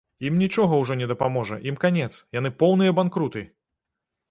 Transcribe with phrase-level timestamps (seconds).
[0.27, 2.09] Ім нічога ўжо не дапаможа, ім канец,
[2.39, 3.47] яны поўныя банкруты!